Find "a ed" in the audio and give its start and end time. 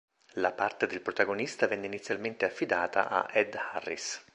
3.07-3.53